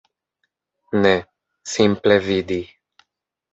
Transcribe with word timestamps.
Ne, 1.01 1.11
simple 1.75 2.19
vidi. 2.31 2.61